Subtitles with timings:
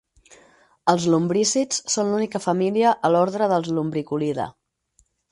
[0.93, 4.47] Els lumbrícids són l'única família a l'ordre dels lumbriculida.